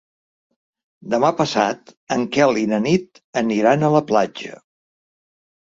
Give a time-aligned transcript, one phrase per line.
[1.13, 4.57] Demà passat en Quel i na Nit aniran a la platja.